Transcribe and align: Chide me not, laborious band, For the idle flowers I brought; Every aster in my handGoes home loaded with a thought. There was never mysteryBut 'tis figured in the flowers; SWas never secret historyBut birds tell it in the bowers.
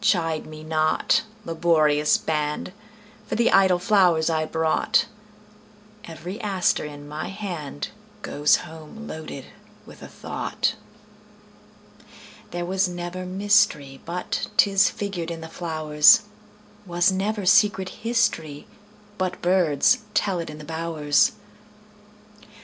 Chide 0.00 0.46
me 0.46 0.64
not, 0.64 1.22
laborious 1.44 2.18
band, 2.18 2.72
For 3.28 3.36
the 3.36 3.52
idle 3.52 3.78
flowers 3.78 4.28
I 4.28 4.44
brought; 4.44 5.04
Every 6.06 6.40
aster 6.40 6.84
in 6.84 7.06
my 7.06 7.30
handGoes 7.30 8.56
home 8.62 9.06
loaded 9.06 9.44
with 9.86 10.02
a 10.02 10.08
thought. 10.08 10.74
There 12.50 12.66
was 12.66 12.88
never 12.88 13.24
mysteryBut 13.24 14.48
'tis 14.56 14.90
figured 14.90 15.30
in 15.30 15.40
the 15.40 15.46
flowers; 15.48 16.22
SWas 16.84 17.12
never 17.12 17.46
secret 17.46 17.92
historyBut 18.02 19.40
birds 19.40 19.98
tell 20.14 20.40
it 20.40 20.50
in 20.50 20.58
the 20.58 20.64
bowers. 20.64 21.30